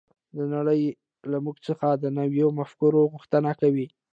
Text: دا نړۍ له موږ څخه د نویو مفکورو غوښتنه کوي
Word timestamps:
دا 0.35 0.43
نړۍ 0.55 0.81
له 1.31 1.37
موږ 1.45 1.57
څخه 1.67 1.87
د 1.91 2.05
نویو 2.17 2.47
مفکورو 2.59 3.09
غوښتنه 3.13 3.51
کوي 3.61 3.87